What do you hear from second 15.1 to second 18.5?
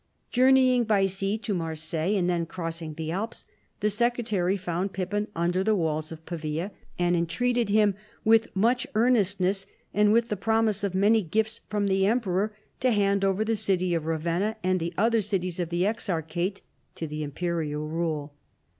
cities of the exarchate to the imperial rule.